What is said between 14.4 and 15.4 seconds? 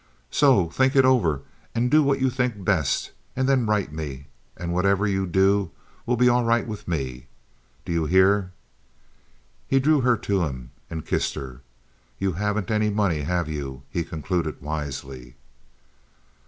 wisely.